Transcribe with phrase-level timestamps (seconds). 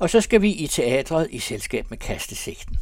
[0.00, 2.78] Og så skal vi i teatret i selskab med kastesigten.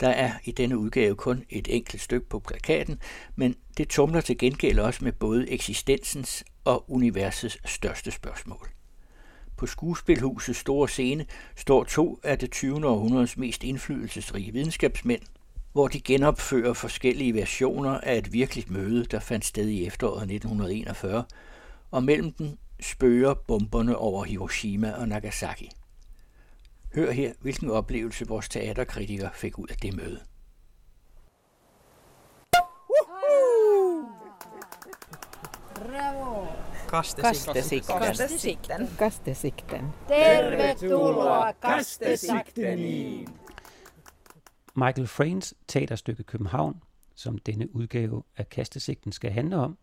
[0.00, 2.98] Der er i denne udgave kun et enkelt stykke på plakaten,
[3.36, 8.68] men det tumler til gengæld også med både eksistensens og universets største spørgsmål.
[9.56, 11.26] På skuespilhusets store scene
[11.56, 12.86] står to af det 20.
[12.86, 15.22] århundredes mest indflydelsesrige videnskabsmænd,
[15.72, 21.24] hvor de genopfører forskellige versioner af et virkeligt møde, der fandt sted i efteråret 1941,
[21.90, 25.70] og mellem dem spøger bomberne over Hiroshima og Nagasaki.
[26.94, 30.20] Hør her, hvilken oplevelse vores teaterkritiker fik ud af det møde.
[35.74, 36.46] Bravo!
[36.88, 37.98] Kastesikten.
[37.98, 38.88] Kastesikten.
[38.98, 39.92] Kastesikten.
[40.08, 43.28] Tervetuloa Kastesikteniin!
[44.76, 46.82] Michael Frains teaterstykke København,
[47.14, 49.78] som denne udgave af Kastesigten skal handle om,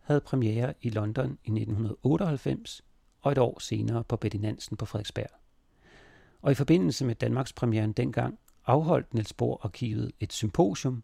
[0.00, 2.82] havde premiere i London i 1998
[3.22, 5.45] og et år senere på Betty Nansen på Frederiksberg.
[6.46, 11.02] Og i forbindelse med Danmarks premieren dengang afholdt Niels Bohr Arkivet et symposium,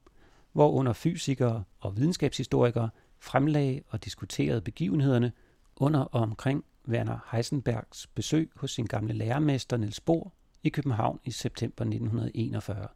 [0.53, 5.33] hvor under fysikere og videnskabshistorikere fremlagde og diskuterede begivenhederne
[5.77, 11.31] under og omkring Werner Heisenbergs besøg hos sin gamle lærermester Niels Bohr i København i
[11.31, 12.89] september 1941.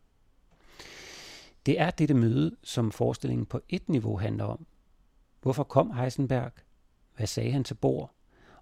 [1.66, 4.66] Det er dette møde, som forestillingen på et niveau handler om.
[5.42, 6.52] Hvorfor kom Heisenberg?
[7.16, 8.12] Hvad sagde han til Bohr?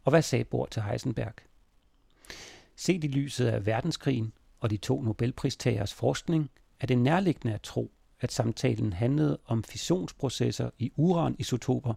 [0.04, 1.34] Og hvad sagde Bohr til Heisenberg?
[2.76, 7.92] Set i lyset af verdenskrigen og de to Nobelpristagers forskning, er det nærliggende at tro,
[8.20, 11.94] at samtalen handlede om fissionsprocesser i uranisotoper,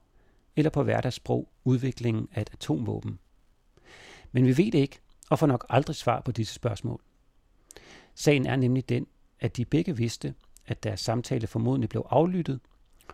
[0.55, 3.19] eller på hverdagssprog udviklingen af et atomvåben.
[4.31, 7.01] Men vi ved det ikke, og får nok aldrig svar på disse spørgsmål.
[8.15, 9.07] Sagen er nemlig den,
[9.39, 10.33] at de begge vidste,
[10.65, 12.59] at deres samtale formodentlig blev aflyttet,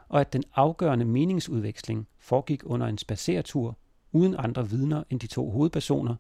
[0.10, 3.78] og at den afgørende meningsudveksling foregik under en spaceretur
[4.12, 6.16] uden andre vidner end de to hovedpersoner,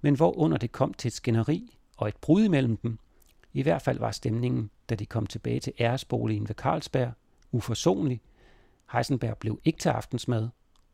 [0.00, 2.98] men hvor under det kom til et skænderi og et brud imellem dem.
[3.52, 7.12] I hvert fald var stemningen, da de kom tilbage til æresboligen ved Carlsberg,
[7.52, 8.20] uforsonlig.
[8.92, 10.48] Heisenberg blev ikke til aftensmad,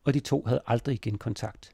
[0.05, 1.73] og de to havde aldrig igen kontakt.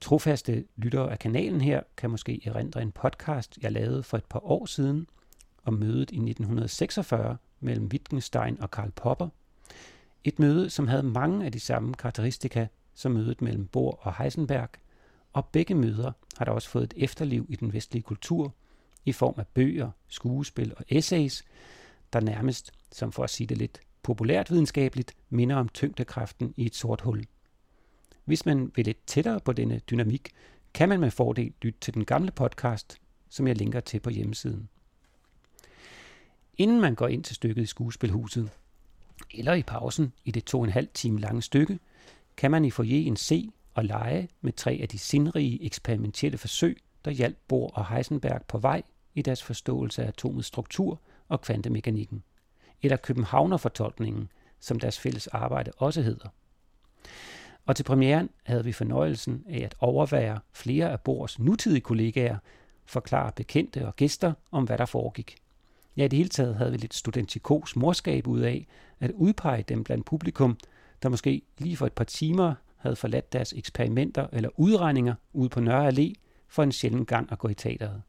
[0.00, 4.44] Trofaste lyttere af kanalen her kan måske erindre en podcast, jeg lavede for et par
[4.44, 5.06] år siden
[5.64, 9.28] om mødet i 1946 mellem Wittgenstein og Karl Popper.
[10.24, 14.68] Et møde, som havde mange af de samme karakteristika som mødet mellem Bohr og Heisenberg,
[15.38, 18.54] og begge møder har der også fået et efterliv i den vestlige kultur
[19.04, 21.44] i form af bøger, skuespil og essays,
[22.12, 26.74] der nærmest, som for at sige det lidt populært videnskabeligt, minder om tyngdekraften i et
[26.74, 27.24] sort hul.
[28.24, 30.32] Hvis man vil lidt tættere på denne dynamik,
[30.74, 34.68] kan man med fordel lytte til den gamle podcast, som jeg linker til på hjemmesiden.
[36.54, 38.50] Inden man går ind til stykket i skuespilhuset,
[39.30, 41.78] eller i pausen i det to og en halv time lange stykke,
[42.36, 47.10] kan man i foyeren se og lege med tre af de sindrige eksperimentelle forsøg, der
[47.10, 48.82] hjalp Bohr og Heisenberg på vej
[49.14, 52.22] i deres forståelse af atomets struktur og kvantemekanikken,
[52.82, 54.28] eller Københavner-fortolkningen,
[54.60, 56.28] som deres fælles arbejde også hedder.
[57.66, 62.38] Og til premieren havde vi fornøjelsen af at overvære flere af Bohrs nutidige kollegaer
[62.86, 65.36] forklare bekendte og gæster om, hvad der foregik.
[65.96, 68.66] Ja, i det hele taget havde vi lidt studentikos morskab ud af
[69.00, 70.58] at udpege dem blandt publikum,
[71.02, 75.60] der måske lige for et par timer havde forladt deres eksperimenter eller udregninger ude på
[75.60, 76.12] Nørre Allé
[76.48, 78.02] for en sjælden gang at gå i teateret.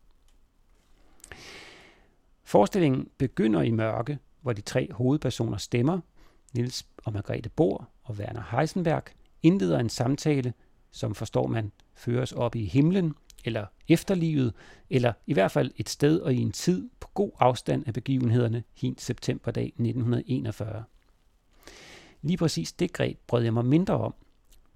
[2.44, 6.00] Forestillingen begynder i mørke, hvor de tre hovedpersoner stemmer,
[6.54, 9.04] Nils og Margrethe Bohr og Werner Heisenberg,
[9.44, 10.54] indleder en samtale,
[10.92, 13.14] som forstår man føres op i himlen,
[13.46, 14.54] eller efterlivet,
[14.90, 18.64] eller i hvert fald et sted og i en tid på god afstand af begivenhederne
[18.74, 20.84] hin septemberdag 1941.
[22.22, 24.14] Lige præcis det greb brød jeg mig mindre om,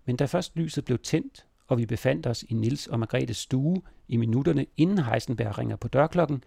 [0.05, 3.81] men da først lyset blev tændt, og vi befandt os i Nils og Margrethes stue
[4.07, 6.43] i minutterne inden Heisenberg ringer på dørklokken,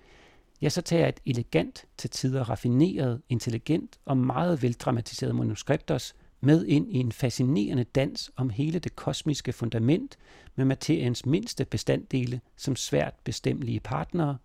[0.62, 5.92] ja, så tager jeg et elegant, til tider raffineret, intelligent og meget veldramatiseret manuskript
[6.40, 10.18] med ind i en fascinerende dans om hele det kosmiske fundament
[10.56, 14.38] med materiens mindste bestanddele som svært bestemmelige partnere,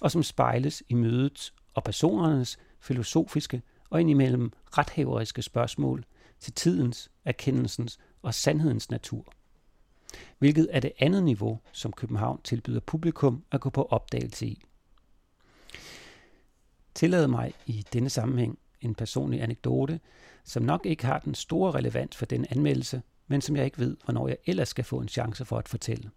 [0.00, 6.04] og som spejles i mødets og personernes filosofiske og indimellem rethæveriske spørgsmål
[6.40, 9.32] til tidens, erkendelsens og sandhedens natur.
[10.38, 14.64] Hvilket er det andet niveau, som København tilbyder publikum at gå på opdagelse i.
[16.94, 20.00] Tillad mig i denne sammenhæng en personlig anekdote,
[20.44, 23.96] som nok ikke har den store relevans for den anmeldelse, men som jeg ikke ved,
[24.04, 26.10] hvornår jeg ellers skal få en chance for at fortælle.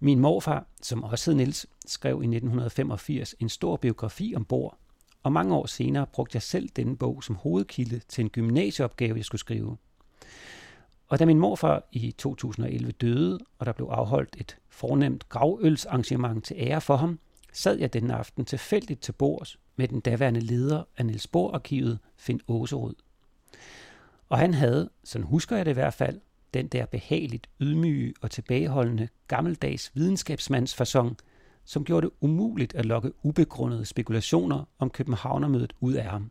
[0.00, 4.78] Min morfar, som også hed Niels, skrev i 1985 en stor biografi om Bor,
[5.22, 9.24] og mange år senere brugte jeg selv denne bog som hovedkilde til en gymnasieopgave, jeg
[9.24, 9.76] skulle skrive.
[11.08, 16.56] Og da min morfar i 2011 døde, og der blev afholdt et fornemt gravølsarrangement til
[16.58, 17.18] ære for ham,
[17.52, 22.40] sad jeg den aften tilfældigt til bords med den daværende leder af Niels Bohr-arkivet, Finn
[22.48, 22.94] Åserud.
[24.28, 26.20] Og han havde, sådan husker jeg det i hvert fald,
[26.54, 31.16] den der behageligt ydmyge og tilbageholdende gammeldags videnskabsmandsfasong,
[31.64, 36.30] som gjorde det umuligt at lokke ubegrundede spekulationer om Københavnermødet ud af ham.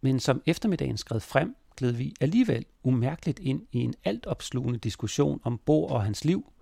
[0.00, 5.58] Men som eftermiddagen skred frem, gled vi alligevel umærkeligt ind i en altopslugende diskussion om
[5.58, 6.52] Bo og hans liv,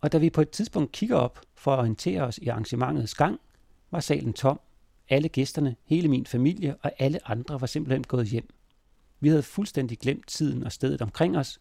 [0.00, 3.40] og da vi på et tidspunkt kigger op for at orientere os i arrangementets gang,
[3.90, 4.60] var salen tom.
[5.08, 8.48] Alle gæsterne, hele min familie og alle andre var simpelthen gået hjem.
[9.20, 11.60] Vi havde fuldstændig glemt tiden og stedet omkring os,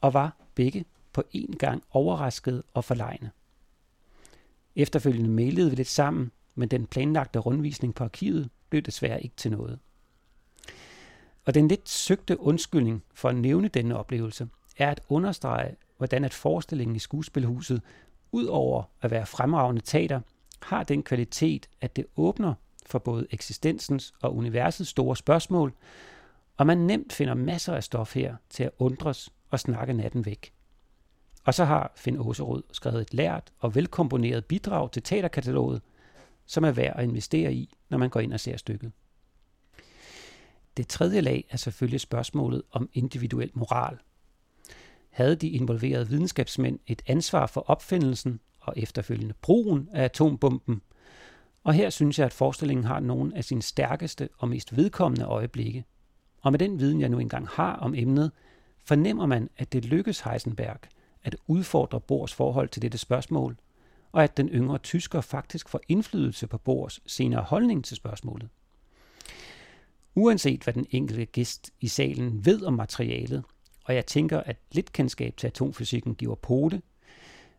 [0.00, 3.30] og var begge på én gang overraskede og forlegne.
[4.76, 9.50] Efterfølgende mailede vi lidt sammen, men den planlagte rundvisning på arkivet blev desværre ikke til
[9.50, 9.78] noget.
[11.46, 14.48] Og den lidt søgte undskyldning for at nævne denne oplevelse,
[14.78, 17.82] er at understrege, hvordan at forestillingen i skuespilhuset,
[18.32, 20.20] ud over at være fremragende teater,
[20.62, 22.54] har den kvalitet, at det åbner
[22.86, 25.72] for både eksistensens og universets store spørgsmål,
[26.56, 30.52] og man nemt finder masser af stof her til at undres og snakke natten væk.
[31.44, 35.82] Og så har Finn Åserud skrevet et lært og velkomponeret bidrag til teaterkataloget,
[36.46, 38.92] som er værd at investere i, når man går ind og ser stykket.
[40.76, 43.98] Det tredje lag er selvfølgelig spørgsmålet om individuel moral.
[45.10, 50.82] Havde de involverede videnskabsmænd et ansvar for opfindelsen og efterfølgende brugen af atombomben?
[51.64, 55.84] Og her synes jeg, at forestillingen har nogle af sine stærkeste og mest vedkommende øjeblikke.
[56.42, 58.30] Og med den viden, jeg nu engang har om emnet,
[58.84, 60.78] fornemmer man, at det lykkes Heisenberg
[61.24, 63.56] at udfordre Bors forhold til dette spørgsmål,
[64.12, 68.48] og at den yngre tysker faktisk får indflydelse på Bors senere holdning til spørgsmålet.
[70.18, 73.44] Uanset hvad den enkelte gæst i salen ved om materialet,
[73.84, 76.82] og jeg tænker, at lidt kendskab til atomfysikken giver pote,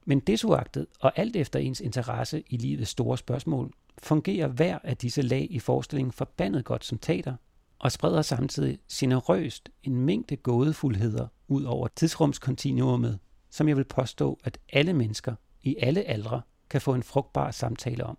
[0.05, 5.21] men desuagtet og alt efter ens interesse i livets store spørgsmål, fungerer hver af disse
[5.21, 7.35] lag i forestillingen forbandet godt som teater,
[7.79, 13.19] og spreder samtidig generøst en mængde gådefuldheder ud over tidsrumskontinuumet,
[13.49, 18.05] som jeg vil påstå, at alle mennesker i alle aldre kan få en frugtbar samtale
[18.05, 18.17] om.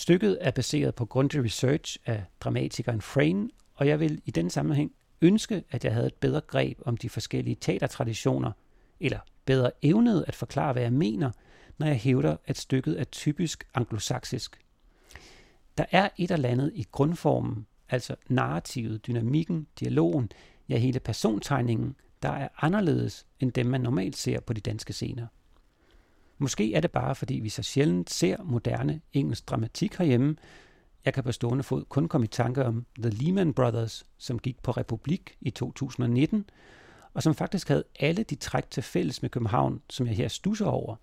[0.00, 4.92] Stykket er baseret på grundig research af dramatikeren Frayn, og jeg vil i den sammenhæng
[5.20, 8.52] ønske, at jeg havde et bedre greb om de forskellige teatertraditioner,
[9.00, 11.30] eller bedre evnede at forklare, hvad jeg mener,
[11.78, 14.60] når jeg hævder, at stykket er typisk anglosaksisk.
[15.78, 20.30] Der er et eller andet i grundformen, altså narrativet, dynamikken, dialogen,
[20.68, 25.26] ja hele persontegningen, der er anderledes end dem, man normalt ser på de danske scener.
[26.42, 30.36] Måske er det bare, fordi vi så sjældent ser moderne engelsk dramatik herhjemme.
[31.04, 34.62] Jeg kan på stående fod kun komme i tanke om The Lehman Brothers, som gik
[34.62, 36.44] på Republik i 2019,
[37.14, 40.66] og som faktisk havde alle de træk til fælles med København, som jeg her stusser
[40.66, 40.96] over.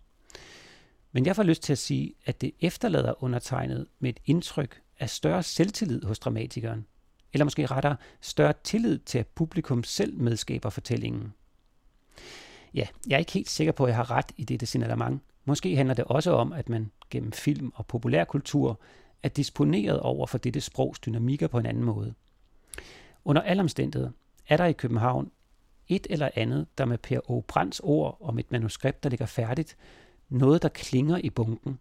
[1.12, 5.10] Men jeg får lyst til at sige, at det efterlader undertegnet med et indtryk af
[5.10, 6.86] større selvtillid hos dramatikeren,
[7.33, 11.33] eller måske rettere større tillid til, at publikum selv medskaber fortællingen.
[12.77, 15.21] Ja, jeg er ikke helt sikker på, at jeg har ret i dette signalement.
[15.45, 18.79] Måske handler det også om, at man gennem film og populærkultur
[19.24, 22.13] er disponeret over for dette sprogs dynamikker på en anden måde.
[23.25, 24.12] Under alle omstændigheder
[24.47, 25.31] er der i København
[25.88, 27.41] et eller andet, der med Per O.
[27.41, 29.77] Brands ord om et manuskript, der ligger færdigt,
[30.30, 31.80] noget, der klinger i bunken.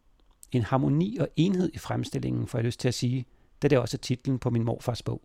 [0.53, 3.27] En harmoni og enhed i fremstillingen, får jeg lyst til at sige,
[3.63, 5.23] da det også er titlen på min morfars bog.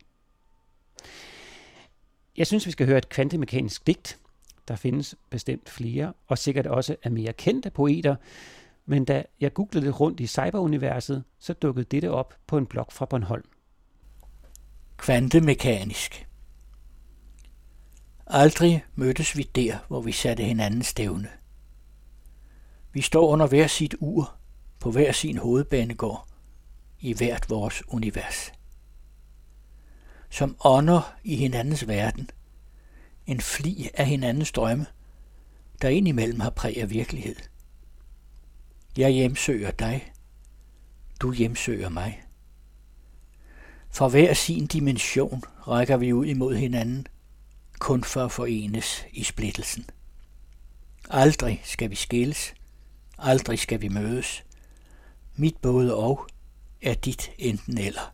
[2.38, 4.20] Jeg synes, vi skal høre et kvantemekanisk digt,
[4.68, 8.16] der findes bestemt flere, og sikkert også af mere kendte poeter,
[8.86, 12.88] men da jeg googlede lidt rundt i cyberuniverset, så dukkede dette op på en blog
[12.92, 13.50] fra Bornholm.
[14.98, 16.28] Kvantemekanisk
[18.28, 21.30] Aldrig mødtes vi der, hvor vi satte hinanden stævne.
[22.94, 24.36] Vi står under hver sit ur,
[24.80, 26.28] på hver sin hovedbanegård,
[27.00, 28.52] i hvert vores univers.
[30.30, 32.30] Som ånder i hinandens verden–
[33.32, 34.86] en fli af hinandens drømme,
[35.82, 37.36] der indimellem har præg af virkelighed.
[38.98, 40.14] Jeg hjemsøger dig,
[41.20, 42.22] du hjemsøger mig.
[43.90, 47.08] For hver sin dimension rækker vi ud imod hinanden,
[47.80, 49.86] kun for at forenes i splittelsen.
[51.10, 52.54] Aldrig skal vi skilles,
[53.18, 54.44] aldrig skal vi mødes.
[55.36, 56.28] Mit både og
[56.82, 58.12] er dit enten eller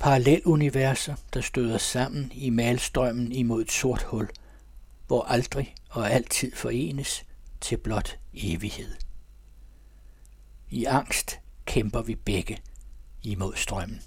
[0.00, 4.28] paralleluniverser, der støder sammen i malstrømmen imod et sort hul,
[5.06, 7.26] hvor aldrig og altid forenes
[7.60, 8.96] til blot evighed.
[10.70, 12.58] I angst kæmper vi begge
[13.22, 14.00] imod strømmen.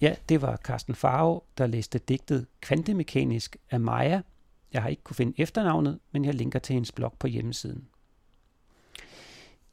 [0.00, 4.22] Ja, det var Carsten Farve, der læste digtet Kvantemekanisk af Maja.
[4.72, 7.88] Jeg har ikke kunne finde efternavnet, men jeg linker til hendes blog på hjemmesiden.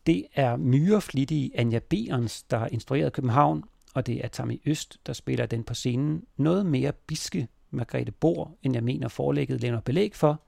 [0.05, 5.13] Det er myreflittige Anja Berens, der har instrueret København, og det er Tammy Øst, der
[5.13, 10.15] spiller den på scenen noget mere biske Margrethe Bor, end jeg mener forlægget levner belæg
[10.15, 10.41] for.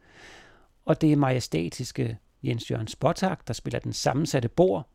[0.85, 4.88] Og det er majestatiske Jens Jørgen Spottak, der spiller den sammensatte Bor,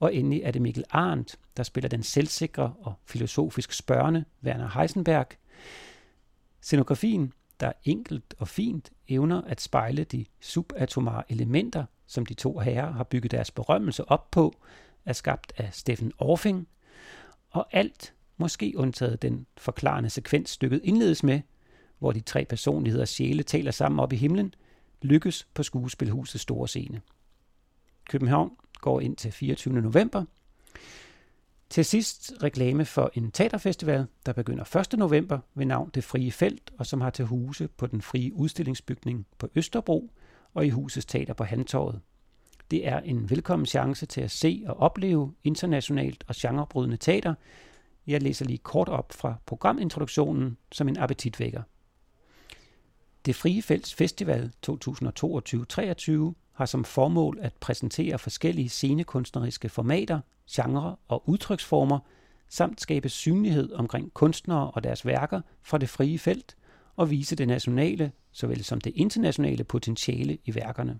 [0.00, 5.26] og endelig er det Mikkel Arndt, der spiller den selvsikre og filosofisk spørgende Werner Heisenberg.
[6.60, 12.92] Scenografien, der enkelt og fint evner at spejle de subatomare elementer, som de to herrer
[12.92, 14.54] har bygget deres berømmelse op på,
[15.04, 16.68] er skabt af Steffen Orfing,
[17.50, 21.40] og alt, måske undtaget den forklarende sekvens stykket indledes med,
[21.98, 24.54] hvor de tre personligheder sjæle taler sammen op i himlen,
[25.02, 27.00] lykkes på skuespilhusets store scene.
[28.08, 29.74] København går ind til 24.
[29.74, 30.24] november.
[31.70, 34.98] Til sidst reklame for en teaterfestival, der begynder 1.
[34.98, 39.26] november ved navn Det Frie Felt, og som har til huse på den frie udstillingsbygning
[39.38, 40.10] på Østerbro
[40.54, 42.00] og i husets teater på Handtorvet.
[42.70, 47.34] Det er en velkommen chance til at se og opleve internationalt og genrebrydende teater.
[48.06, 51.62] Jeg læser lige kort op fra programintroduktionen som en appetitvækker.
[53.26, 54.72] Det Frie Felts Festival 2022-23
[56.52, 60.20] har som formål at præsentere forskellige scenekunstneriske formater,
[60.50, 61.98] genrer og udtryksformer,
[62.48, 66.56] samt skabe synlighed omkring kunstnere og deres værker fra det frie felt
[66.96, 70.98] og vise det nationale såvel som det internationale potentiale i værkerne.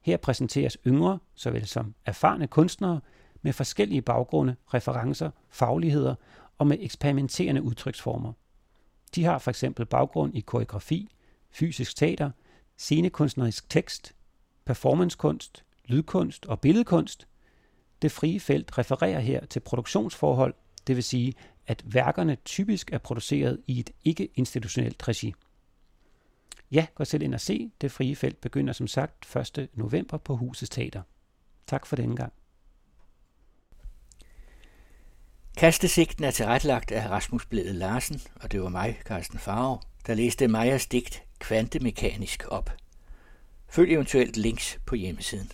[0.00, 3.00] Her præsenteres yngre såvel som erfarne kunstnere
[3.42, 6.14] med forskellige baggrunde, referencer, fagligheder
[6.58, 8.32] og med eksperimenterende udtryksformer.
[9.14, 11.08] De har for eksempel baggrund i koreografi,
[11.50, 12.30] fysisk teater,
[12.76, 14.14] scenekunstnerisk tekst,
[14.64, 17.26] performancekunst, lydkunst og billedkunst.
[18.02, 20.54] Det frie felt refererer her til produktionsforhold,
[20.86, 21.34] det vil sige,
[21.66, 25.34] at værkerne typisk er produceret i et ikke-institutionelt regi.
[26.72, 27.70] Ja, gå selv ind og se.
[27.80, 29.68] Det frie felt begynder som sagt 1.
[29.74, 31.02] november på Husets Teater.
[31.66, 32.32] Tak for denne gang.
[35.56, 40.48] Kastesigten er tilrettelagt af Rasmus Blæde Larsen, og det var mig, Carsten Farve, der læste
[40.48, 42.70] Majas digt kvantemekanisk op.
[43.68, 45.50] Følg eventuelt links på hjemmesiden.